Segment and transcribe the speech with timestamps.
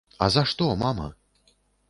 [0.27, 1.07] А за што, мама?